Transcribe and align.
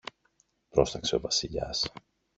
πρόσταξε 0.69 1.15
ο 1.15 1.19
Βασιλιάς. 1.19 1.91